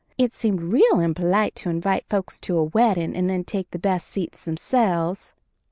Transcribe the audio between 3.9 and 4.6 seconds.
seats